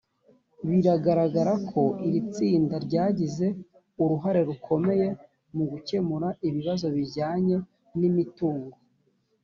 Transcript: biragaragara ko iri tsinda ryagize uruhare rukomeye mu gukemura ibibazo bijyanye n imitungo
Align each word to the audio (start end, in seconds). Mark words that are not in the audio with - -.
biragaragara 0.67 1.53
ko 1.69 1.81
iri 2.07 2.19
tsinda 2.33 2.75
ryagize 2.85 3.47
uruhare 4.03 4.41
rukomeye 4.49 5.07
mu 5.55 5.63
gukemura 5.71 6.27
ibibazo 6.47 6.85
bijyanye 6.95 7.55
n 7.99 8.01
imitungo 8.09 8.75